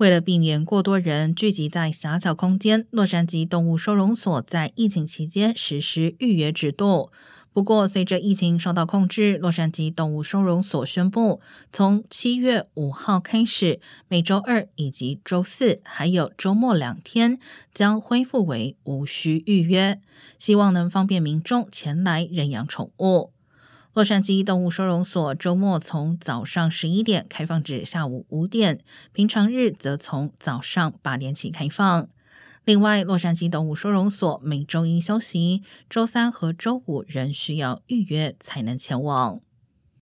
[0.00, 7.10] 为了避免过多人聚集在狭小空间，洛杉矶动物收容所在疫情期间实施预约制度。
[7.52, 13.78] 不过，随着疫情受到控制，洛杉矶动物收容所宣布，从七月五号开始，
[14.08, 17.38] 每周二以及周四，还有周末两天，
[17.74, 20.00] 将恢复为无需预约，
[20.38, 23.32] 希望能方便民众前来认养宠物。
[23.92, 28.78] 洛杉矶动物收容所周末从早上十一点开放至下午五点，
[29.12, 32.08] 平常日则从早上八点起开放。
[32.64, 39.40] 另外，洛杉矶动物收容所每周一休息，周三和周五仍需要预约才能前往。